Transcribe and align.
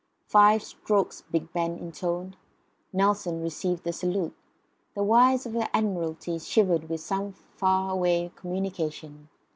Five 0.25 0.63
strokes 0.63 1.21
Big 1.31 1.53
Ben 1.53 1.77
intoned; 1.77 2.35
Nelson 2.91 3.39
received 3.43 3.83
the 3.83 3.93
salute. 3.93 4.35
The 4.95 5.03
wires 5.03 5.45
of 5.45 5.53
the 5.53 5.69
Admiralty 5.77 6.39
shivered 6.39 6.89
with 6.89 7.01
some 7.01 7.33
far 7.33 7.91
away 7.91 8.31
communication. 8.35 9.29